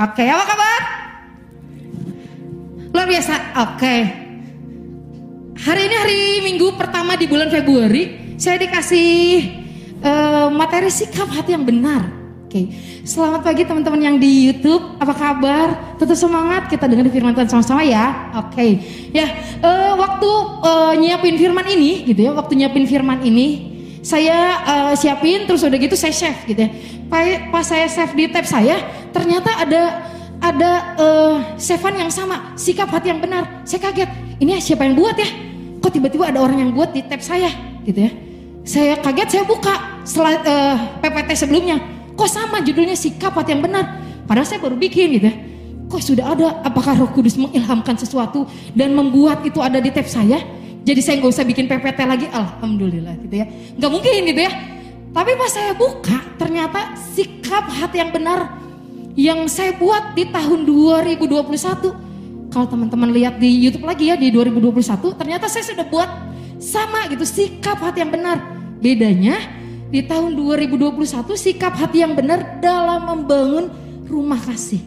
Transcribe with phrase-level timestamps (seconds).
[0.00, 0.80] Oke, apa kabar?
[2.88, 3.52] Luar biasa.
[3.68, 3.96] Oke.
[5.60, 9.12] Hari ini hari Minggu pertama di bulan Februari, saya dikasih
[10.00, 12.08] uh, materi sikap hati yang benar.
[12.48, 12.72] Oke.
[13.04, 14.96] Selamat pagi teman-teman yang di YouTube.
[14.96, 16.00] Apa kabar?
[16.00, 18.32] Tetap semangat kita dengar firman Tuhan sama-sama ya.
[18.40, 18.80] Oke.
[19.12, 19.28] Ya,
[19.60, 20.30] uh, waktu
[20.64, 23.68] uh, nyiapin firman ini gitu ya, waktu nyiapin firman ini
[24.00, 26.72] saya uh, siapin terus udah gitu saya save gitu ya.
[27.10, 28.78] Pas saya save di tab saya,
[29.10, 29.82] ternyata ada
[30.40, 33.66] ada uh, savean yang sama, sikap hati yang benar.
[33.68, 34.08] Saya kaget,
[34.40, 35.28] ini siapa yang buat ya?
[35.82, 37.50] Kok tiba-tiba ada orang yang buat di tab saya
[37.84, 38.10] gitu ya.
[38.64, 41.76] Saya kaget, saya buka slide uh, PPT sebelumnya.
[42.14, 44.00] Kok sama judulnya sikap hati yang benar?
[44.24, 45.34] Padahal saya baru bikin gitu ya.
[45.90, 46.62] Kok sudah ada?
[46.62, 48.46] Apakah Roh Kudus mengilhamkan sesuatu
[48.78, 50.38] dan membuat itu ada di tab saya?
[50.86, 53.46] Jadi saya nggak usah bikin PPT lagi, alhamdulillah gitu ya.
[53.76, 54.52] Nggak mungkin gitu ya.
[55.10, 58.60] Tapi pas saya buka, ternyata sikap hati yang benar
[59.18, 62.50] yang saya buat di tahun 2021.
[62.50, 66.10] Kalau teman-teman lihat di YouTube lagi ya di 2021, ternyata saya sudah buat
[66.62, 68.38] sama gitu sikap hati yang benar.
[68.78, 69.38] Bedanya
[69.90, 70.94] di tahun 2021
[71.34, 73.66] sikap hati yang benar dalam membangun
[74.06, 74.82] rumah kasih.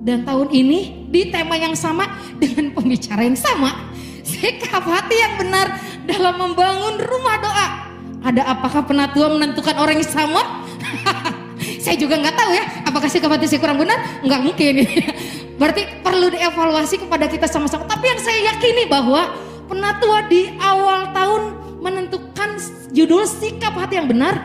[0.00, 3.90] Dan tahun ini di tema yang sama dengan pembicara yang sama
[4.30, 5.66] sikap hati yang benar
[6.08, 7.85] dalam membangun rumah doa.
[8.26, 10.66] Ada apakah penatua menentukan orang yang sama?
[11.84, 14.02] saya juga nggak tahu ya, apakah sikap hati saya kurang benar?
[14.26, 14.74] Nggak mungkin.
[15.62, 17.86] Berarti perlu dievaluasi kepada kita sama-sama.
[17.86, 19.30] Tapi yang saya yakini bahwa
[19.70, 21.42] penatua di awal tahun
[21.78, 22.58] menentukan
[22.90, 24.42] judul sikap hati yang benar,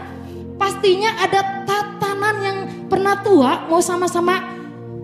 [0.61, 4.45] pastinya ada tatanan yang penatua mau sama-sama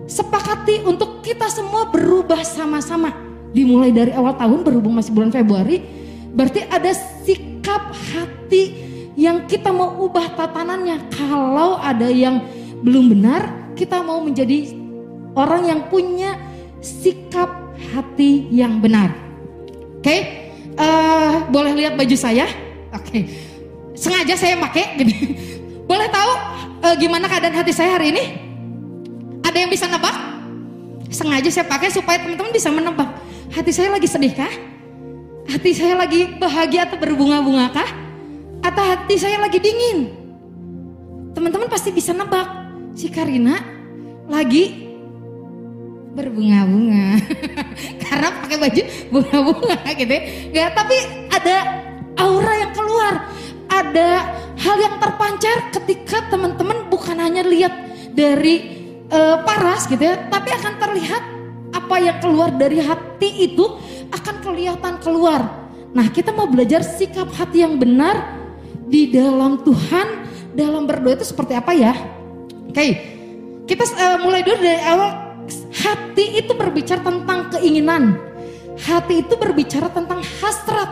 [0.06, 3.10] sepakati untuk kita semua berubah sama-sama
[3.50, 5.82] dimulai dari awal tahun berhubung masih bulan Februari,
[6.30, 6.94] berarti ada
[7.26, 7.57] sikap
[7.92, 8.64] hati
[9.18, 11.10] yang kita mau ubah tatanannya.
[11.10, 12.40] Kalau ada yang
[12.80, 14.72] belum benar, kita mau menjadi
[15.34, 16.38] orang yang punya
[16.78, 17.50] sikap
[17.92, 19.10] hati yang benar.
[19.98, 20.20] Oke, okay?
[20.78, 22.46] uh, eh, boleh lihat baju saya?
[22.94, 23.22] Oke, okay.
[23.98, 25.02] sengaja saya pakai.
[25.02, 25.14] Gitu.
[25.90, 26.32] boleh tahu
[26.86, 28.24] uh, gimana keadaan hati saya hari ini?
[29.42, 30.14] Ada yang bisa nebak?
[31.08, 33.08] Sengaja saya pakai supaya teman-teman bisa menebak
[33.48, 34.52] Hati saya lagi sedih kah?
[35.48, 37.90] Hati saya lagi bahagia atau berbunga-bunga kah?
[38.60, 40.12] Atau hati saya lagi dingin?
[41.32, 42.44] Teman-teman pasti bisa nebak.
[42.92, 43.56] Si Karina
[44.28, 44.92] lagi
[46.12, 47.16] berbunga-bunga.
[48.04, 50.22] Karena pakai baju bunga-bunga gitu ya.
[50.52, 50.96] Gak, tapi
[51.32, 51.56] ada
[52.20, 53.14] aura yang keluar.
[53.72, 54.08] Ada
[54.52, 57.72] hal yang terpancar ketika teman-teman bukan hanya lihat
[58.12, 60.28] dari uh, paras gitu ya.
[60.28, 61.22] Tapi akan terlihat
[61.72, 63.64] apa yang keluar dari hati itu
[64.12, 65.68] akan kelihatan keluar.
[65.92, 68.36] Nah, kita mau belajar sikap hati yang benar
[68.88, 71.92] di dalam Tuhan, dalam berdoa itu seperti apa ya?
[72.68, 72.86] Oke,
[73.64, 75.10] kita uh, mulai dulu dari awal.
[75.72, 78.20] Hati itu berbicara tentang keinginan.
[78.78, 80.90] Hati itu berbicara tentang hasrat.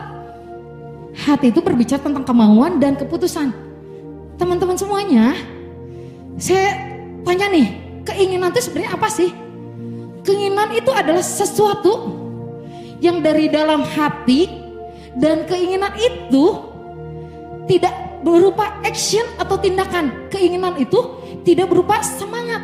[1.13, 3.53] Hati itu berbicara tentang kemauan dan keputusan.
[4.37, 5.33] Teman-teman semuanya,
[6.37, 6.77] saya
[7.25, 7.67] tanya nih,
[8.05, 9.29] keinginan itu sebenarnya apa sih?
[10.21, 12.26] Keinginan itu adalah sesuatu
[13.03, 14.49] yang dari dalam hati
[15.17, 16.45] dan keinginan itu
[17.69, 20.29] tidak berupa action atau tindakan.
[20.33, 20.97] Keinginan itu
[21.45, 22.63] tidak berupa semangat.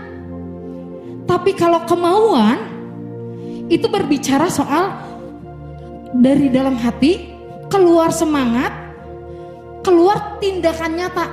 [1.24, 2.60] Tapi kalau kemauan
[3.72, 4.92] itu berbicara soal
[6.20, 7.32] dari dalam hati
[7.72, 8.70] keluar semangat,
[9.82, 11.28] keluar tindakan nyata.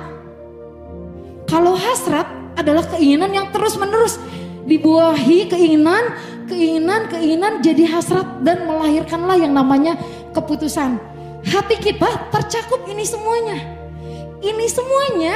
[1.45, 2.25] Kalau hasrat
[2.55, 4.17] adalah keinginan yang terus-menerus
[4.65, 9.97] dibuahi keinginan, keinginan, keinginan jadi hasrat dan melahirkanlah yang namanya
[10.35, 10.97] keputusan.
[11.41, 13.57] Hati kita tercakup ini semuanya.
[14.41, 15.35] Ini semuanya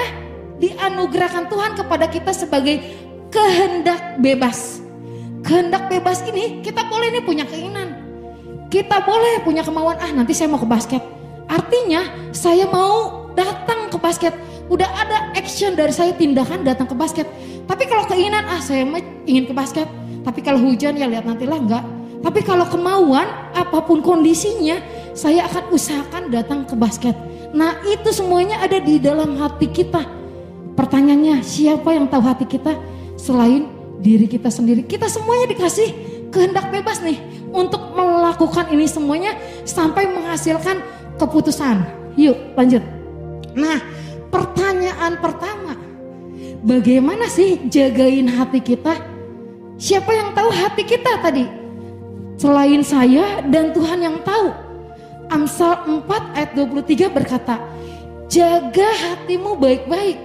[0.61, 2.81] dianugerahkan Tuhan kepada kita sebagai
[3.33, 4.81] kehendak bebas.
[5.45, 8.01] Kehendak bebas ini kita boleh nih punya keinginan.
[8.69, 11.01] Kita boleh punya kemauan, ah nanti saya mau ke basket.
[11.45, 12.01] Artinya
[12.33, 14.33] saya mau datang ke basket.
[14.65, 17.29] Udah ada action dari saya tindakan datang ke basket.
[17.69, 18.85] Tapi kalau keinginan, ah saya
[19.29, 19.85] ingin ke basket.
[20.25, 21.85] Tapi kalau hujan ya lihat nantilah enggak.
[22.25, 24.81] Tapi kalau kemauan, apa pun kondisinya,
[25.13, 27.13] saya akan usahakan datang ke basket.
[27.53, 30.01] Nah itu semuanya ada di dalam hati kita.
[30.73, 32.73] Pertanyaannya, siapa yang tahu hati kita
[33.15, 33.69] selain
[34.01, 34.81] diri kita sendiri?
[34.83, 35.89] Kita semuanya dikasih
[36.33, 37.21] kehendak bebas nih
[37.55, 40.83] untuk melakukan ini semuanya sampai menghasilkan
[41.15, 41.79] keputusan.
[42.19, 42.83] Yuk lanjut.
[43.55, 43.79] Nah
[44.35, 45.85] pertanyaan pertama,
[46.65, 48.97] Bagaimana sih jagain hati kita?
[49.77, 51.45] Siapa yang tahu hati kita tadi?
[52.41, 54.49] Selain saya dan Tuhan yang tahu.
[55.29, 57.61] Amsal 4 ayat 23 berkata,
[58.25, 60.17] Jaga hatimu baik-baik,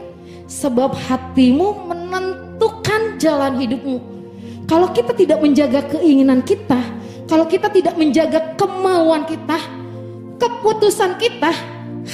[0.48, 4.00] sebab hatimu menentukan jalan hidupmu.
[4.64, 6.80] Kalau kita tidak menjaga keinginan kita,
[7.28, 9.60] kalau kita tidak menjaga kemauan kita,
[10.40, 11.52] keputusan kita,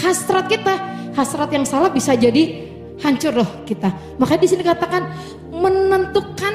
[0.03, 0.75] hasrat kita,
[1.17, 2.69] hasrat yang salah bisa jadi
[3.01, 3.89] hancur loh kita.
[4.21, 5.09] Makanya di sini katakan
[5.49, 6.55] menentukan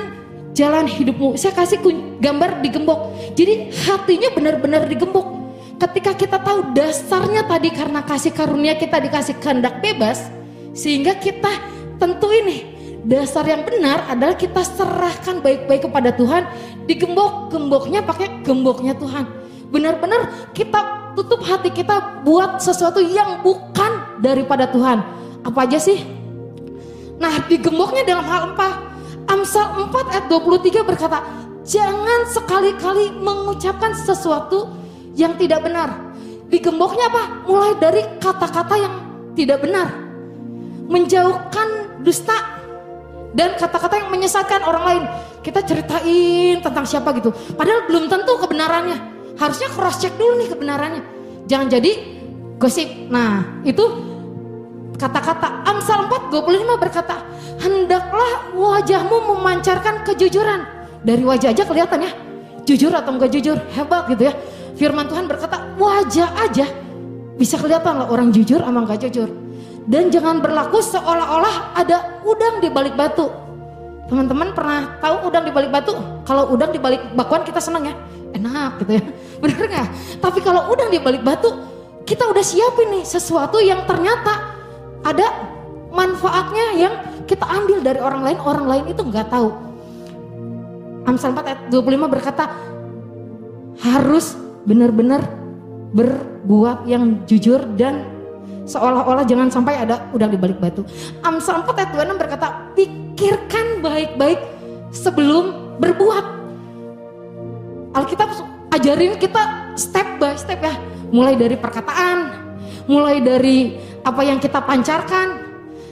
[0.54, 1.34] jalan hidupmu.
[1.36, 1.82] Saya kasih
[2.22, 3.34] gambar digembok.
[3.34, 5.42] Jadi hatinya benar-benar digembok.
[5.82, 10.30] Ketika kita tahu dasarnya tadi karena kasih karunia kita dikasih kehendak bebas,
[10.78, 11.50] sehingga kita
[11.98, 16.46] tentu ini dasar yang benar adalah kita serahkan baik-baik kepada Tuhan.
[16.86, 19.41] Digembok, gemboknya pakai gemboknya Tuhan.
[19.72, 25.00] Benar-benar kita tutup hati kita buat sesuatu yang bukan daripada Tuhan.
[25.48, 26.04] Apa aja sih?
[27.18, 28.70] Nah digemboknya dalam hal apa?
[29.32, 31.24] Amsal 4 ayat 23 berkata,
[31.64, 34.76] jangan sekali-kali mengucapkan sesuatu
[35.16, 36.12] yang tidak benar.
[36.52, 37.48] Digemboknya apa?
[37.48, 38.96] Mulai dari kata-kata yang
[39.40, 39.88] tidak benar.
[40.92, 42.62] Menjauhkan dusta,
[43.32, 45.04] dan kata-kata yang menyesatkan orang lain.
[45.42, 47.32] Kita ceritain tentang siapa gitu.
[47.56, 49.11] Padahal belum tentu kebenarannya.
[49.42, 51.02] Harusnya cross check dulu nih kebenarannya.
[51.50, 51.92] Jangan jadi
[52.62, 53.10] gosip.
[53.10, 53.82] Nah, itu
[55.02, 57.26] kata-kata Amsal 4 25 berkata,
[57.58, 60.62] "Hendaklah wajahmu memancarkan kejujuran."
[61.02, 62.12] Dari wajah aja kelihatan ya.
[62.62, 64.34] Jujur atau enggak jujur, hebat gitu ya.
[64.78, 66.70] Firman Tuhan berkata, "Wajah aja
[67.34, 69.42] bisa kelihatan lah orang jujur sama enggak jujur."
[69.90, 73.26] dan jangan berlaku seolah-olah ada udang di balik batu.
[74.06, 75.96] Teman-teman pernah tahu udang di balik batu?
[76.28, 77.96] Kalau udang di balik bakwan kita senang ya,
[78.36, 79.04] enak gitu ya.
[79.42, 79.88] Benar nggak?
[80.22, 81.50] Tapi kalau udang di balik batu,
[82.06, 84.54] kita udah siapin nih sesuatu yang ternyata
[85.02, 85.28] ada
[85.90, 86.94] manfaatnya yang
[87.26, 89.50] kita ambil dari orang lain, orang lain itu nggak tahu.
[91.10, 92.46] Amsal 4 ayat 25 berkata,
[93.82, 94.38] harus
[94.70, 95.26] benar-benar
[95.92, 98.06] berbuat yang jujur dan
[98.72, 100.86] Seolah-olah jangan sampai ada udang di balik batu.
[101.26, 102.48] Amsal 4 ayat 26 berkata,
[102.78, 104.40] pikirkan baik-baik
[104.94, 106.26] sebelum berbuat.
[107.98, 108.30] Alkitab
[108.72, 110.76] ajarin kita step by step ya.
[111.12, 112.18] Mulai dari perkataan,
[112.88, 115.44] mulai dari apa yang kita pancarkan,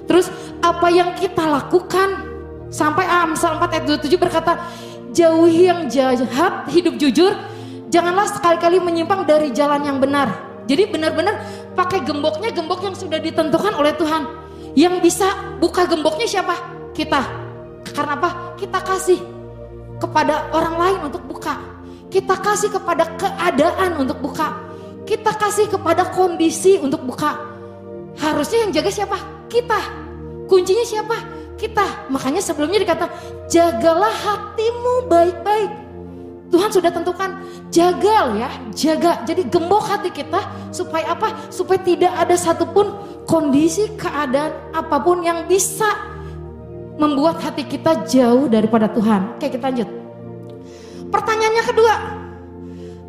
[0.08, 0.32] terus
[0.64, 2.32] apa yang kita lakukan.
[2.70, 4.62] Sampai Amsal 4 ayat 27 berkata,
[5.10, 7.34] jauhi yang jahat, hidup jujur,
[7.90, 10.30] janganlah sekali-kali menyimpang dari jalan yang benar.
[10.70, 11.42] Jadi benar-benar
[11.74, 14.22] pakai gemboknya gembok yang sudah ditentukan oleh Tuhan.
[14.78, 16.54] Yang bisa buka gemboknya siapa?
[16.94, 17.26] Kita.
[17.90, 18.54] Karena apa?
[18.54, 19.18] Kita kasih
[19.98, 21.58] kepada orang lain untuk buka.
[22.10, 24.58] Kita kasih kepada keadaan untuk buka.
[25.06, 27.38] Kita kasih kepada kondisi untuk buka.
[28.18, 29.18] Harusnya yang jaga siapa?
[29.50, 29.80] Kita.
[30.50, 31.18] Kuncinya siapa?
[31.58, 32.10] Kita.
[32.10, 33.06] Makanya sebelumnya dikata,
[33.50, 35.90] jagalah hatimu baik-baik
[36.50, 37.30] Tuhan sudah tentukan
[37.70, 39.22] jaga ya, jaga.
[39.26, 40.42] Jadi gembok hati kita
[40.74, 41.38] supaya apa?
[41.54, 42.90] Supaya tidak ada satupun
[43.30, 45.88] kondisi keadaan apa pun yang bisa
[46.98, 49.38] membuat hati kita jauh daripada Tuhan.
[49.38, 49.99] Oke kita lanjut.
[51.10, 51.96] Pertanyaannya kedua,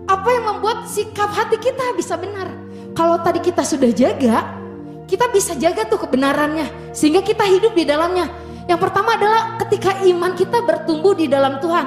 [0.08, 2.48] apa yang membuat sikap hati kita bisa benar?
[2.96, 4.60] Kalau tadi kita sudah jaga,
[5.06, 8.26] kita bisa jaga tuh kebenarannya sehingga kita hidup di dalamnya.
[8.66, 11.86] Yang pertama adalah ketika iman kita bertumbuh di dalam Tuhan.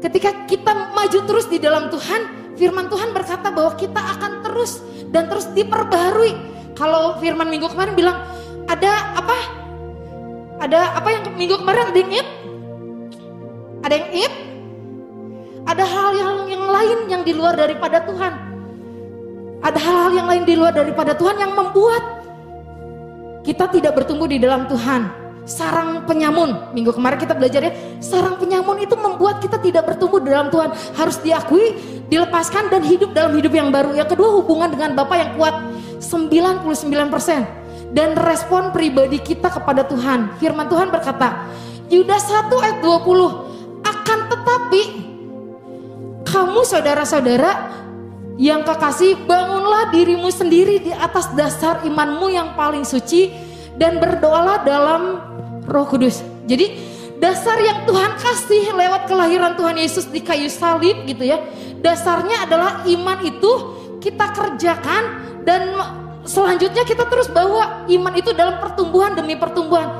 [0.00, 4.80] Ketika kita maju terus di dalam Tuhan, firman Tuhan berkata bahwa kita akan terus
[5.12, 6.32] dan terus diperbaharui.
[6.76, 8.18] Kalau firman minggu kemarin bilang
[8.64, 9.36] ada apa?
[10.60, 12.28] Ada apa yang minggu kemarin ada yang it?
[13.84, 14.49] Ada yang it?
[15.70, 18.32] Ada hal-hal yang lain yang di luar daripada Tuhan.
[19.62, 22.02] Ada hal-hal yang lain di luar daripada Tuhan yang membuat
[23.46, 26.74] kita tidak bertumbuh di dalam Tuhan sarang penyamun.
[26.74, 30.70] Minggu kemarin kita belajar ya, sarang penyamun itu membuat kita tidak bertumbuh dalam Tuhan.
[30.94, 31.74] Harus diakui,
[32.06, 33.94] dilepaskan dan hidup dalam hidup yang baru.
[33.98, 35.54] Yang kedua hubungan dengan Bapak yang kuat
[36.02, 37.58] 99%.
[37.90, 40.38] Dan respon pribadi kita kepada Tuhan.
[40.38, 41.50] Firman Tuhan berkata,
[41.90, 45.09] Yudas 1 ayat 20, akan tetapi
[46.30, 47.82] kamu saudara-saudara
[48.40, 53.34] yang kekasih bangunlah dirimu sendiri di atas dasar imanmu yang paling suci
[53.76, 55.20] dan berdoalah dalam
[55.68, 56.24] Roh Kudus.
[56.48, 56.72] Jadi
[57.20, 61.42] dasar yang Tuhan kasih lewat kelahiran Tuhan Yesus di kayu salib gitu ya.
[61.84, 63.52] Dasarnya adalah iman itu
[64.00, 65.02] kita kerjakan
[65.44, 65.76] dan
[66.24, 69.92] selanjutnya kita terus bawa iman itu dalam pertumbuhan demi pertumbuhan.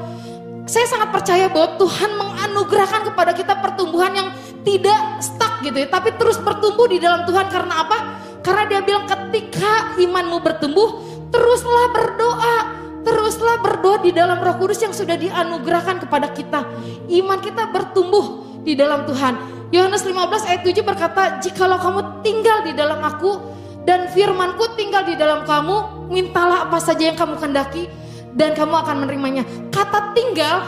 [0.71, 4.29] Saya sangat percaya bahwa Tuhan menganugerahkan kepada kita pertumbuhan yang
[4.63, 7.99] tidak stuck gitu ya, tapi terus bertumbuh di dalam Tuhan karena apa?
[8.39, 11.03] Karena dia bilang ketika imanmu bertumbuh,
[11.35, 12.57] teruslah berdoa
[13.01, 16.69] Teruslah berdoa di dalam roh kudus yang sudah dianugerahkan kepada kita.
[17.09, 19.65] Iman kita bertumbuh di dalam Tuhan.
[19.73, 23.41] Yohanes 15 ayat 7 berkata, Jikalau kamu tinggal di dalam aku
[23.89, 27.89] dan firmanku tinggal di dalam kamu, mintalah apa saja yang kamu kendaki
[28.35, 29.43] dan kamu akan menerimanya.
[29.75, 30.63] Kata tinggal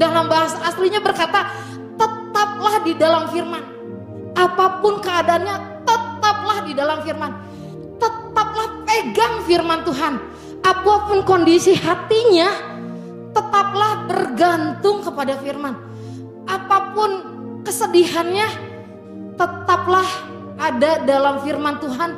[0.00, 1.48] dalam bahasa aslinya berkata,
[1.96, 2.22] tetap
[2.62, 3.62] tetaplah di dalam firman.
[4.38, 7.30] Apa pun keadaannya, tetaplah di dalam firman.
[7.98, 10.14] Tetaplah pegang firman Tuhan.
[10.62, 12.54] Apa pun kondisi hatinya,
[13.34, 15.74] tetaplah bergantung kepada firman.
[16.46, 17.10] Apa pun
[17.66, 18.48] kesedihannya,
[19.34, 20.06] tetaplah
[20.58, 22.14] ada dalam firman Tuhan.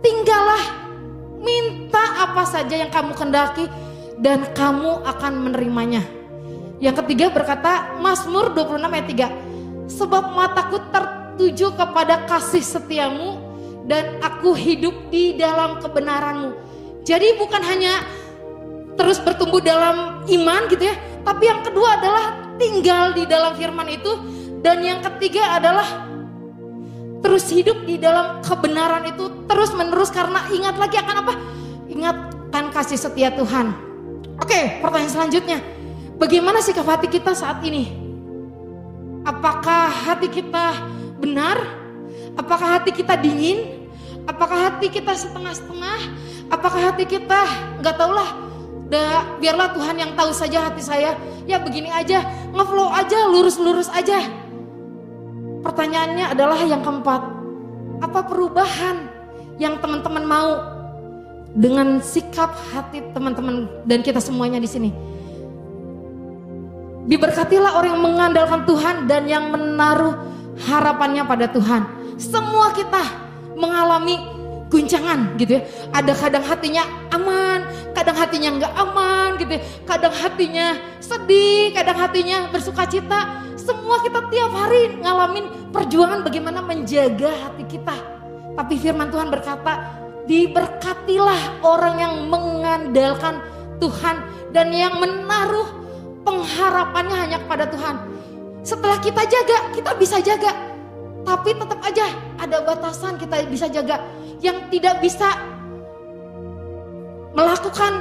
[0.00, 0.64] Tinggallah
[1.44, 3.68] minta apa saja yang kamu kendaki
[4.18, 6.02] dan kamu akan menerimanya.
[6.82, 9.06] Yang ketiga berkata Mazmur 26 ayat
[9.88, 9.90] 3.
[9.90, 13.40] Sebab mataku tertuju kepada kasih setiamu
[13.84, 16.56] dan aku hidup di dalam kebenaranmu.
[17.04, 18.00] Jadi bukan hanya
[18.96, 22.24] terus bertumbuh dalam iman gitu ya, tapi yang kedua adalah
[22.56, 24.12] tinggal di dalam firman itu
[24.64, 25.84] dan yang ketiga adalah
[27.20, 31.34] terus hidup di dalam kebenaran itu terus menerus karena ingat lagi akan apa?
[31.92, 33.93] Ingatkan kasih setia Tuhan.
[34.40, 35.58] Oke, pertanyaan selanjutnya.
[36.18, 37.90] Bagaimana sikap hati kita saat ini?
[39.22, 40.74] Apakah hati kita
[41.18, 41.58] benar?
[42.34, 43.88] Apakah hati kita dingin?
[44.26, 46.00] Apakah hati kita setengah-setengah?
[46.50, 47.46] Apakah hati kita
[47.80, 48.30] nggak tahulah?
[48.84, 51.16] Da, biarlah Tuhan yang tahu saja hati saya.
[51.48, 54.20] Ya begini aja, ngeflow aja, lurus-lurus aja.
[55.64, 57.22] Pertanyaannya adalah yang keempat.
[58.04, 59.08] Apa perubahan
[59.56, 60.73] yang teman-teman mau
[61.54, 64.90] dengan sikap hati teman-teman dan kita semuanya di sini?
[67.04, 70.18] Diberkatilah orang yang mengandalkan Tuhan dan yang menaruh
[70.66, 71.84] harapannya pada Tuhan.
[72.16, 73.02] Semua kita
[73.54, 74.18] mengalami
[74.72, 75.62] guncangan gitu ya.
[75.94, 76.82] Ada kadang hatinya
[77.14, 79.62] aman, kadang hatinya nggak aman gitu ya.
[79.86, 80.66] Kadang hatinya
[80.98, 83.44] sedih, kadang hatinya bersuka cita.
[83.54, 87.96] Semua kita tiap hari ngalamin perjuangan bagaimana menjaga hati kita.
[88.54, 93.44] Tapi firman Tuhan berkata, diberkatilah orang yang mengandalkan
[93.80, 94.16] Tuhan
[94.56, 95.68] dan yang menaruh
[96.24, 97.96] pengharapannya hanya kepada Tuhan.
[98.64, 100.52] Setelah kita jaga, kita bisa jaga.
[101.24, 102.06] Tapi tetap aja
[102.40, 104.00] ada batasan kita bisa jaga.
[104.40, 105.28] Yang tidak bisa
[107.36, 107.92] melakukan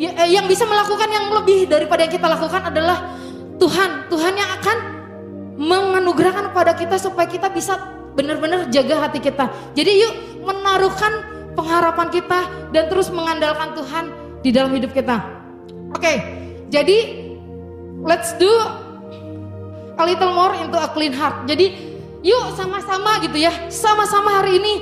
[0.00, 2.98] ya, eh, yang bisa melakukan yang lebih daripada yang kita lakukan adalah
[3.60, 3.90] Tuhan.
[4.08, 4.78] Tuhan yang akan
[5.60, 7.76] menganugerahkan kepada kita supaya kita bisa
[8.16, 9.48] benar-benar jaga hati kita.
[9.76, 12.40] Jadi yuk menaruhkan pengharapan kita
[12.72, 14.04] dan terus mengandalkan Tuhan
[14.42, 15.22] di dalam hidup kita.
[15.92, 16.14] Oke,
[16.72, 16.98] jadi
[18.02, 18.50] let's do
[19.96, 21.44] a little more into a clean heart.
[21.46, 21.94] Jadi
[22.24, 24.74] yuk sama-sama gitu ya, sama-sama hari ini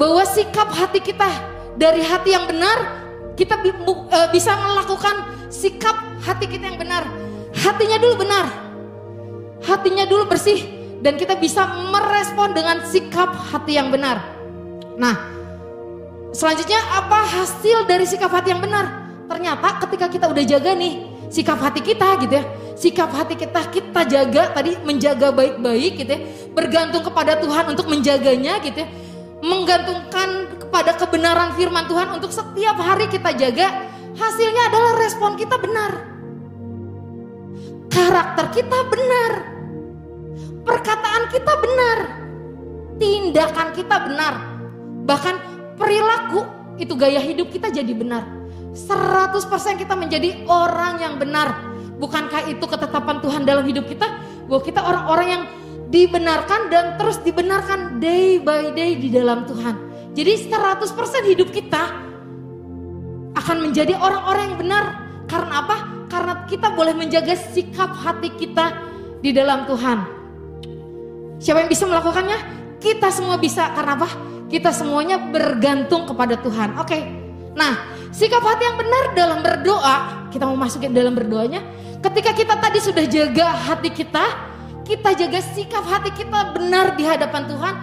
[0.00, 1.28] bahwa sikap hati kita
[1.76, 3.04] dari hati yang benar
[3.36, 7.04] kita e, bisa melakukan sikap hati kita yang benar.
[7.50, 8.46] Hatinya dulu benar,
[9.66, 10.62] hatinya dulu bersih
[11.02, 14.22] dan kita bisa merespon dengan sikap hati yang benar.
[15.00, 15.39] Nah,
[16.40, 19.12] selanjutnya apa hasil dari sikap hati yang benar?
[19.28, 22.44] Ternyata ketika kita udah jaga nih sikap hati kita gitu ya.
[22.80, 26.20] Sikap hati kita kita jaga tadi menjaga baik-baik gitu ya.
[26.56, 28.88] Bergantung kepada Tuhan untuk menjaganya gitu ya.
[29.44, 33.84] Menggantungkan kepada kebenaran firman Tuhan untuk setiap hari kita jaga.
[34.16, 35.92] Hasilnya adalah respon kita benar.
[37.92, 39.32] Karakter kita benar.
[40.64, 41.98] Perkataan kita benar.
[42.96, 44.34] Tindakan kita benar.
[45.04, 45.49] Bahkan
[45.80, 46.44] perilaku
[46.76, 48.28] itu gaya hidup kita jadi benar.
[48.76, 51.72] 100% kita menjadi orang yang benar.
[51.96, 54.06] Bukankah itu ketetapan Tuhan dalam hidup kita?
[54.46, 55.42] Bahwa kita orang-orang yang
[55.90, 59.74] dibenarkan dan terus dibenarkan day by day di dalam Tuhan.
[60.14, 61.82] Jadi 100% hidup kita
[63.34, 64.84] akan menjadi orang-orang yang benar.
[65.26, 65.76] Karena apa?
[66.10, 68.74] Karena kita boleh menjaga sikap hati kita
[69.22, 69.98] di dalam Tuhan.
[71.38, 72.38] Siapa yang bisa melakukannya?
[72.82, 73.70] Kita semua bisa.
[73.74, 74.08] Karena apa?
[74.50, 76.74] Kita semuanya bergantung kepada Tuhan.
[76.82, 76.98] Oke.
[77.54, 81.62] Nah, Sikap hati yang benar dalam berdoa, kita mau masukin dalam berdoanya.
[82.02, 84.24] Ketika kita tadi sudah jaga hati kita,
[84.82, 87.74] kita jaga sikap hati kita benar di hadapan Tuhan.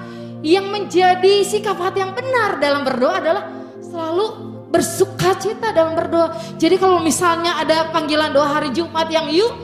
[0.43, 3.43] Yang menjadi sikap hati yang benar dalam berdoa adalah
[3.79, 4.25] selalu
[4.67, 6.36] bersuka cita dalam berdoa.
[6.59, 9.55] Jadi kalau misalnya ada panggilan doa hari Jumat yang yuk,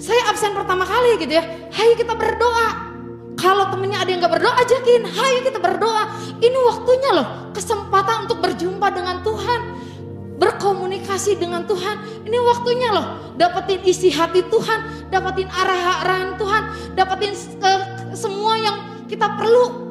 [0.00, 1.44] saya absen pertama kali gitu ya.
[1.68, 2.87] Hayo kita berdoa.
[3.38, 5.06] Kalau temennya ada yang gak berdoa, ajakin.
[5.06, 6.02] Hayo kita berdoa.
[6.42, 9.60] Ini waktunya loh, kesempatan untuk berjumpa dengan Tuhan
[10.38, 12.24] berkomunikasi dengan Tuhan.
[12.24, 16.62] Ini waktunya loh, dapetin isi hati Tuhan, dapetin arah-arahan Tuhan,
[16.94, 18.76] dapetin uh, semua yang
[19.10, 19.90] kita perlu.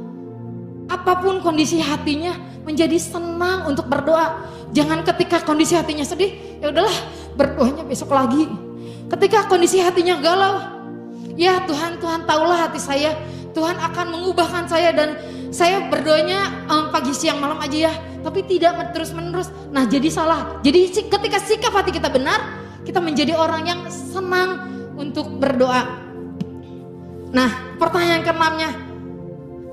[0.87, 2.31] Apa pun kondisi hatinya,
[2.63, 4.47] menjadi senang untuk berdoa.
[4.71, 6.31] Jangan ketika kondisi hatinya sedih,
[6.63, 6.95] ya udahlah
[7.35, 8.47] berdoanya besok lagi.
[9.07, 10.63] Ketika kondisi hatinya galau,
[11.35, 13.15] ya Tuhan, Tuhan tahulah hati saya.
[13.57, 15.17] Tuhan akan mengubahkan saya dan
[15.49, 19.49] saya berdoanya um, pagi siang malam aja ya tapi tidak terus menerus.
[19.73, 20.61] Nah jadi salah.
[20.61, 24.67] Jadi ketika sikap hati kita benar, kita menjadi orang yang senang
[24.99, 26.05] untuk berdoa.
[27.31, 27.49] Nah,
[27.79, 28.69] pertanyaan keenamnya,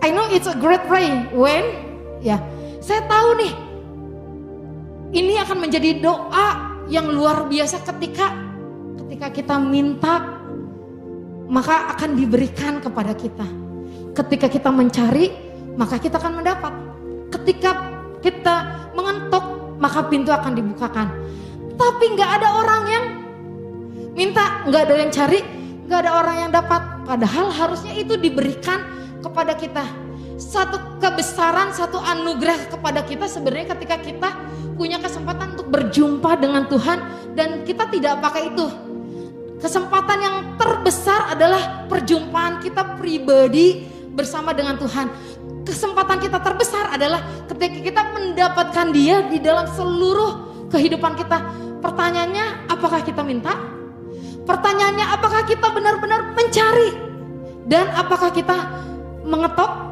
[0.03, 1.64] I know it's a great pray when
[2.23, 2.38] ya,
[2.79, 3.53] saya tahu nih
[5.14, 6.49] ini akan menjadi doa
[6.91, 8.35] yang luar biasa ketika
[9.03, 10.43] ketika kita minta
[11.47, 13.63] maka akan diberikan kepada kita.
[14.14, 15.35] Ketika kita mencari,
[15.75, 16.71] maka kita akan mendapat.
[17.35, 17.71] Ketika
[18.23, 19.42] kita mengentuk,
[19.83, 21.11] maka pintu akan dibukakan.
[21.75, 23.04] Tapi nggak ada orang yang
[24.14, 25.42] minta, nggak ada yang cari,
[25.90, 26.83] nggak ada orang yang dapat.
[27.02, 28.87] Padahal harusnya itu diberikan
[29.18, 29.83] kepada kita.
[30.38, 34.30] Satu kebesaran, satu anugerah kepada kita sebenarnya ketika kita
[34.78, 36.99] punya kesempatan untuk berjumpa dengan Tuhan
[37.35, 38.66] dan kita tidak pakai itu.
[39.59, 45.11] Kesempatan yang terbesar adalah perjumpaan kita pribadi bersama dengan Tuhan.
[45.66, 51.42] Kesempatan kita terbesar adalah ketika kita mendapatkan Dia di dalam seluruh kehidupan kita.
[51.83, 53.52] Pertanyaannya, apakah kita minta?
[54.44, 56.97] Pertanyaannya, apakah kita benar-benar mencari?
[57.64, 58.54] Dan apakah kita
[59.25, 59.83] mengetok?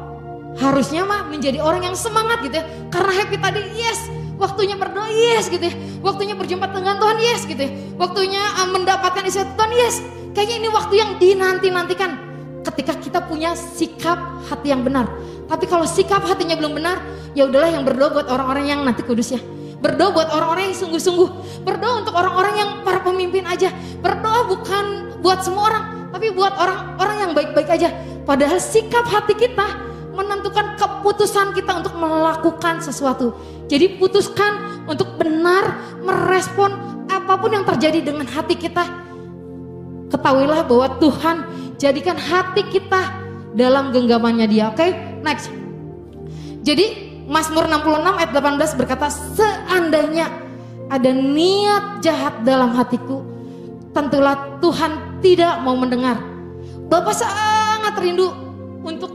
[0.53, 2.65] Harusnya mah menjadi orang yang semangat gitu ya.
[2.93, 4.05] Karena happy tadi, yes,
[4.37, 5.73] waktunya berdoa, yes gitu ya.
[6.05, 7.71] Waktunya berjumpa dengan Tuhan, yes gitu ya.
[7.97, 9.95] Waktunya uh, mendapatkan isi Tuhan, yes.
[10.37, 12.09] Kayaknya ini waktu yang dinanti-nantikan
[12.63, 15.11] ketika kita punya sikap hati yang benar.
[15.45, 16.97] Tapi kalau sikap hatinya belum benar,
[17.35, 19.41] ya udahlah yang berdoa buat orang-orang yang nanti kudus ya.
[19.83, 21.29] Berdoa buat orang-orang yang sungguh-sungguh.
[21.67, 23.67] Berdoa untuk orang-orang yang para pemimpin aja.
[23.99, 24.85] Berdoa bukan
[25.19, 25.83] buat semua orang,
[26.15, 27.91] tapi buat orang-orang yang baik-baik aja.
[28.23, 29.67] Padahal sikap hati kita
[30.15, 33.35] menentukan keputusan kita untuk melakukan sesuatu.
[33.67, 36.71] Jadi putuskan untuk benar merespon
[37.09, 38.85] apa pun yang terjadi dengan hati kita.
[40.13, 41.37] Ketahuilah bahwa Tuhan
[41.83, 43.11] jadikan hati kita
[43.51, 44.71] dalam genggamannya dia.
[44.71, 44.91] Oke, okay?
[45.19, 45.51] next.
[46.63, 50.31] Jadi Mazmur 66 ayat 18 berkata, seandainya
[50.87, 53.19] ada niat jahat dalam hatiku,
[53.91, 56.23] tentulah Tuhan tidak mau mendengar.
[56.87, 58.31] Bapak sangat rindu
[58.79, 59.11] untuk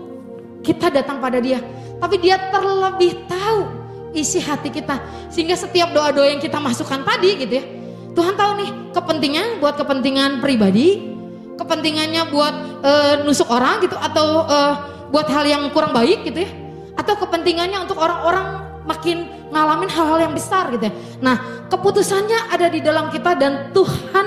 [0.61, 1.65] kita datang pada dia.
[1.99, 3.65] Tapi dia terlebih tahu
[4.13, 5.01] isi hati kita.
[5.33, 7.65] Sehingga setiap doa-doa yang kita masukkan tadi gitu ya.
[8.13, 11.18] Tuhan tahu nih kepentingan buat kepentingan pribadi,
[11.59, 14.73] kepentingannya buat uh, nusuk orang gitu atau uh,
[15.11, 16.51] buat hal yang kurang baik gitu ya
[16.99, 20.95] atau kepentingannya untuk orang-orang makin ngalamin hal-hal yang besar gitu ya.
[21.21, 21.37] Nah,
[21.69, 24.27] keputusannya ada di dalam kita dan Tuhan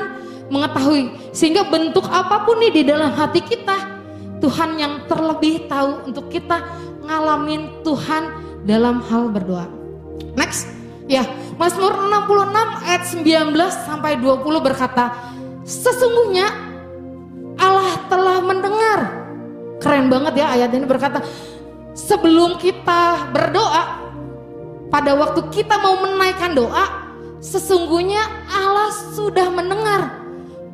[0.51, 4.01] mengetahui sehingga bentuk apa pun nih di dalam hati kita
[4.41, 6.65] Tuhan yang terlebih tahu untuk kita
[7.05, 8.23] ngalamin Tuhan
[8.65, 9.69] dalam hal berdoa.
[10.37, 10.67] Next.
[11.09, 11.27] Ya,
[11.59, 13.51] Mazmur 66 ayat 19
[13.83, 15.11] sampai 20 berkata,
[15.67, 16.70] sesungguhnya
[17.71, 18.99] Allah telah mendengar.
[19.79, 21.23] Keren banget ya ayat ini berkata,
[21.95, 24.11] sebelum kita berdoa,
[24.91, 26.85] pada waktu kita mau menaikkan doa,
[27.39, 28.19] sesungguhnya
[28.51, 30.19] Allah sudah mendengar.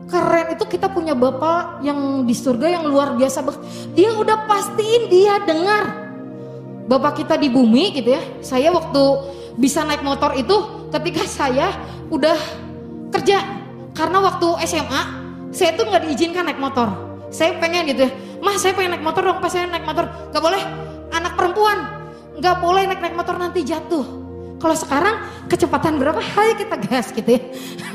[0.10, 3.46] Keren itu kita punya Bapak yang di surga yang luar biasa.
[3.94, 6.10] Dia udah pastiin dia dengar.
[6.88, 8.24] Bapak kita di bumi gitu ya.
[8.40, 9.04] Saya waktu
[9.60, 11.76] bisa naik motor itu ketika saya
[12.08, 12.40] udah
[13.12, 13.44] kerja.
[13.92, 15.17] Karena waktu SMA
[15.58, 16.94] saya tuh nggak diizinkan naik motor.
[17.34, 18.12] Saya pengen gitu ya.
[18.38, 20.06] Mas saya pengen naik motor dong pas saya naik motor.
[20.30, 20.62] Gak boleh.
[21.10, 21.78] Anak perempuan.
[22.38, 24.06] Nggak boleh naik naik motor nanti jatuh.
[24.62, 26.22] Kalau sekarang kecepatan berapa?
[26.22, 27.42] Hai kita gas gitu ya.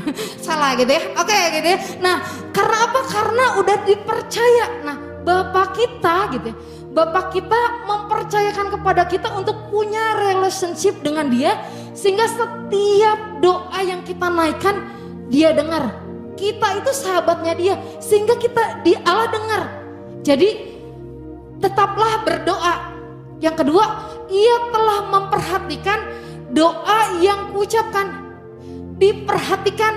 [0.44, 1.02] Salah gitu ya.
[1.14, 1.78] Oke gitu ya.
[2.02, 2.16] Nah
[2.50, 3.00] karena apa?
[3.06, 4.66] Karena udah dipercaya.
[4.82, 6.56] Nah bapak kita gitu ya.
[6.92, 11.56] Bapak kita mempercayakan kepada kita untuk punya relationship dengan dia
[11.96, 14.76] sehingga setiap doa yang kita naikkan
[15.32, 16.01] dia dengar.
[16.42, 19.62] Kita itu sahabatnya dia sehingga kita di Allah dengar.
[20.26, 20.74] Jadi
[21.62, 22.92] tetaplah berdoa
[23.42, 23.86] yang kedua,
[24.30, 25.98] ia telah memperhatikan
[26.54, 28.34] doa yang kuucapkan.
[28.98, 29.94] Diperhatikan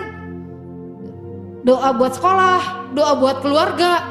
[1.62, 4.02] doa buat sekolah, doa buat keluarga,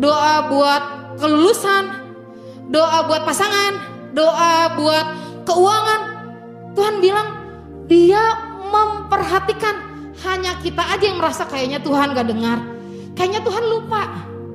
[0.00, 0.82] doa buat
[1.20, 1.92] kelulusan,
[2.72, 3.72] doa buat pasangan,
[4.16, 5.06] doa buat
[5.44, 6.00] keuangan.
[6.72, 7.28] Tuhan bilang
[7.84, 8.20] dia
[8.64, 9.89] memperhatikan
[10.26, 12.58] hanya kita aja yang merasa kayaknya Tuhan gak dengar.
[13.16, 14.02] Kayaknya Tuhan lupa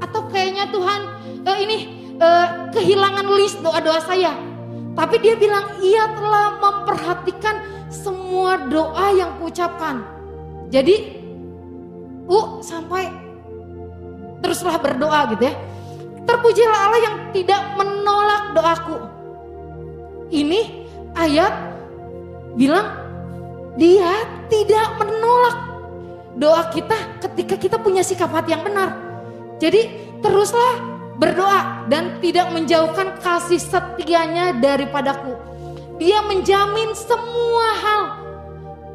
[0.02, 1.00] atau kayaknya Tuhan
[1.46, 1.78] eh, ini
[2.20, 4.34] uh, kehilangan list doa-doa saya.
[4.96, 7.56] Tapi dia bilang ia telah memperhatikan
[7.92, 10.02] semua doa yang kuucapkan.
[10.72, 11.20] Jadi,
[12.26, 13.12] uh sampai
[14.40, 15.56] teruslah berdoa gitu ya.
[16.26, 18.98] Terpujilah Allah yang tidak menolak doaku.
[20.34, 20.62] Ini
[21.14, 21.54] ayat
[22.58, 23.05] bilang
[23.76, 25.58] dia tidak menolak
[26.36, 28.96] doa kita ketika kita punya sikap hati yang benar.
[29.60, 29.88] Jadi
[30.20, 35.36] teruslah berdoa dan tidak menjauhkan kasih setianya daripadaku.
[35.96, 38.02] Dia menjamin semua hal.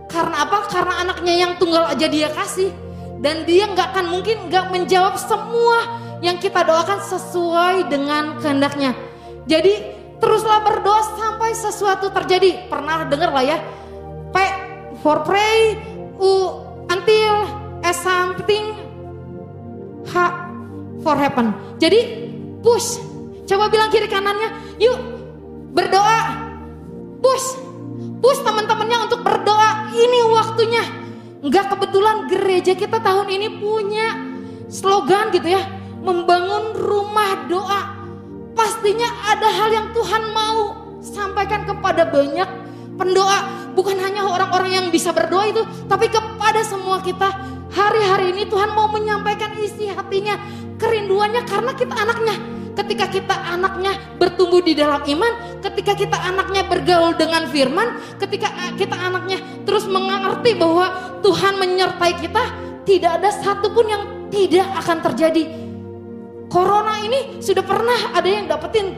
[0.09, 0.69] Karena apa?
[0.69, 2.69] Karena anaknya yang tunggal aja dia kasih.
[3.21, 8.93] Dan dia nggak akan mungkin nggak menjawab semua yang kita doakan sesuai dengan kehendaknya.
[9.49, 9.81] Jadi
[10.21, 12.69] teruslah berdoa sampai sesuatu terjadi.
[12.69, 13.59] Pernah dengar lah ya.
[14.31, 14.37] P
[15.01, 15.77] for pray,
[16.21, 16.33] U
[16.89, 17.35] until
[17.85, 18.77] as something
[20.09, 20.17] H
[21.01, 21.53] for happen.
[21.81, 22.29] Jadi
[22.61, 23.01] push.
[23.49, 24.97] Coba bilang kiri kanannya, yuk
[25.75, 26.51] berdoa.
[27.19, 27.47] Push.
[28.21, 29.91] Push teman-temannya untuk berdoa.
[29.91, 30.85] Ini waktunya.
[31.41, 34.13] Enggak kebetulan gereja kita tahun ini punya
[34.69, 35.65] slogan gitu ya
[36.01, 37.97] membangun rumah doa.
[38.53, 42.49] Pastinya ada hal yang Tuhan mau sampaikan kepada banyak
[43.01, 43.41] pendoa.
[43.73, 47.29] Bukan hanya orang-orang yang bisa berdoa itu, tapi kepada semua kita.
[47.71, 50.35] Hari-hari ini Tuhan mau menyampaikan isi hatinya,
[50.77, 52.37] kerinduannya karena kita anaknya.
[52.71, 58.97] Ketika kita anaknya bertumbuh di dalam iman, ketika kita anaknya bergaul dengan firman, ketika kita
[58.97, 62.43] anaknya terus mengerti bahwa Tuhan menyertai kita,
[62.89, 65.43] tidak ada satupun yang tidak akan terjadi
[66.51, 68.93] corona ini sudah pernah ada yang dapetin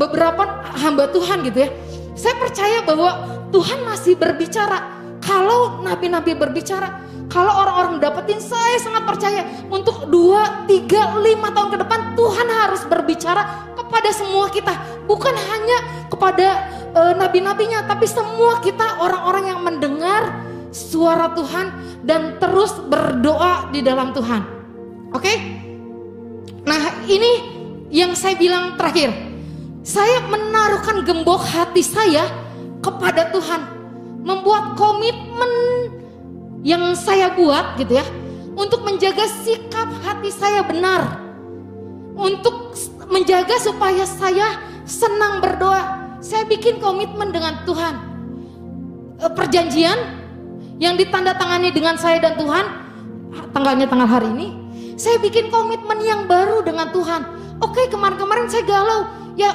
[0.00, 1.70] beberapa hamba Tuhan gitu ya.
[2.16, 5.00] Saya percaya bahwa Tuhan masih berbicara.
[5.18, 11.78] Kalau nabi-nabi berbicara, kalau orang-orang dapetin, saya sangat percaya untuk 2, 3, 5 tahun ke
[11.84, 13.42] depan Tuhan harus berbicara
[13.76, 14.72] kepada semua kita.
[15.04, 16.46] Bukan hanya kepada
[16.96, 20.40] e, nabi-nabinya, tapi semua kita orang-orang yang mendengar
[20.72, 21.66] suara Tuhan
[22.00, 24.42] dan terus berdoa di dalam Tuhan.
[25.12, 25.24] Oke?
[25.24, 25.36] Okay?
[26.64, 27.32] Nah ini
[27.92, 29.12] yang saya bilang terakhir.
[29.84, 32.28] Saya menaruhkan gembok hati saya
[32.84, 33.62] kepada Tuhan.
[34.22, 35.52] Membuat komitmen
[36.66, 38.06] yang saya buat gitu ya.
[38.58, 41.22] Untuk menjaga sikap hati saya benar.
[42.18, 42.74] Untuk
[43.08, 46.18] menjaga supaya saya senang berdoa.
[46.18, 47.94] Saya bikin komitmen dengan Tuhan.
[49.22, 49.98] E, perjanjian
[50.82, 52.66] yang ditandatangani dengan saya dan Tuhan.
[53.54, 54.48] Tanggalnya tanggal hari ini
[54.98, 57.22] saya bikin komitmen yang baru dengan Tuhan.
[57.62, 59.06] Oke, kemarin-kemarin saya galau.
[59.38, 59.54] Ya,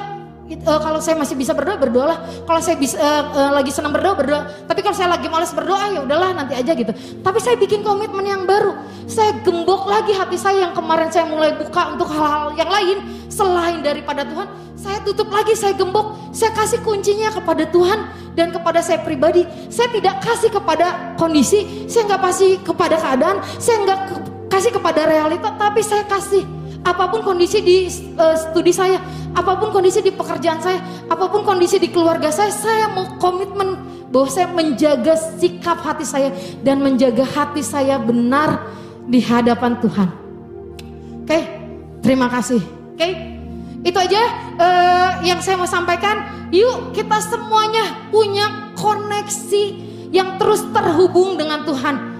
[0.52, 2.18] uh, kalau saya masih bisa berdoa berdoalah.
[2.44, 4.42] Kalau saya bisa uh, uh, lagi senang berdoa berdoa.
[4.68, 6.92] Tapi kalau saya lagi malas berdoa ya udahlah nanti aja gitu.
[7.24, 8.76] Tapi saya bikin komitmen yang baru.
[9.08, 12.98] Saya gembok lagi hati saya yang kemarin saya mulai buka untuk hal-hal yang lain
[13.32, 14.48] selain daripada Tuhan.
[14.84, 16.36] Saya tutup lagi, saya gembok.
[16.36, 18.00] Saya kasih kuncinya kepada Tuhan
[18.36, 19.48] dan kepada saya pribadi.
[19.72, 24.00] Saya tidak kasih kepada kondisi, saya nggak kasih kepada keadaan, saya nggak
[24.52, 26.44] kasih kepada realita, tapi saya kasih
[26.84, 27.88] apa pun kondisi di
[28.20, 29.00] uh, studi saya,
[29.34, 33.80] apa pun kondisi di pekerjaan saya, apa pun kondisi di keluarga saya, saya mau komitmen
[34.12, 36.30] bahwa saya menjaga sikap hati saya
[36.62, 38.68] dan menjaga hati saya benar
[39.08, 40.10] di hadapan Tuhan.
[41.24, 41.44] Oke, okay?
[42.04, 42.60] terima kasih.
[42.94, 43.12] Oke, okay?
[43.88, 44.22] itu aja
[44.60, 46.46] uh, yang saya mau sampaikan.
[46.54, 49.64] Yuk kita semuanya punya koneksi
[50.14, 52.14] yang terus terhubung dengan Tuhan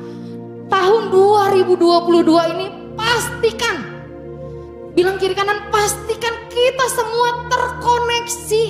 [0.74, 1.78] tahun 2022
[2.58, 2.66] ini
[2.98, 3.93] pastikan
[4.94, 8.64] bilang kiri kanan pastikan kita semua terkoneksi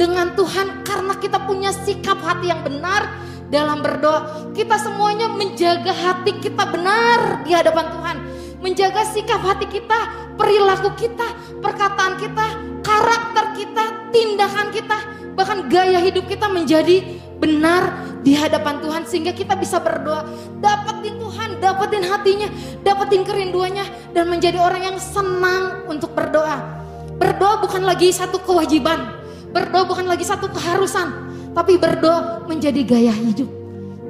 [0.00, 3.12] dengan Tuhan karena kita punya sikap hati yang benar
[3.52, 4.52] dalam berdoa.
[4.56, 8.16] Kita semuanya menjaga hati kita benar di hadapan Tuhan.
[8.64, 11.28] Menjaga sikap hati kita, perilaku kita,
[11.60, 12.46] perkataan kita,
[12.80, 13.84] karakter kita,
[14.14, 14.98] tindakan kita,
[15.36, 17.02] bahkan gaya hidup kita menjadi
[17.42, 17.90] benar
[18.22, 20.22] di hadapan Tuhan sehingga kita bisa berdoa,
[20.62, 21.21] dapetin Tuhan,
[21.62, 22.50] dapetin hatinya,
[22.82, 26.82] dapetin kerinduannya dan menjadi orang yang senang untuk berdoa.
[27.22, 29.14] Berdoa bukan lagi satu kewajiban,
[29.54, 33.46] berdoa bukan lagi satu keharusan, tapi berdoa menjadi gaya hidup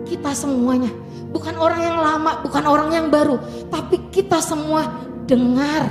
[0.08, 0.88] kita semuanya.
[1.32, 3.40] Bukan orang yang lama, bukan orang yang baru,
[3.72, 5.88] tapi kita semua dengar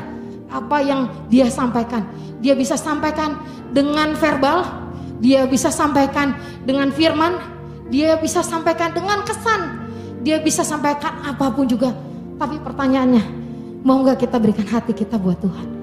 [0.54, 2.06] apa yang dia sampaikan.
[2.42, 3.42] Dia bisa sampaikan
[3.74, 4.66] dengan verbal,
[5.18, 7.42] dia bisa sampaikan dengan firman,
[7.90, 9.81] dia bisa sampaikan dengan kesan.
[10.22, 11.90] Dia bisa sampaikan apa pun juga.
[12.38, 13.24] Tapi pertanyaannya,
[13.82, 15.81] mau nggak kita berikan hati kita buat Tuhan?